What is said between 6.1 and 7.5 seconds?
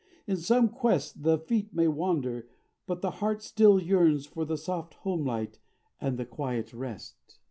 the quiet rest.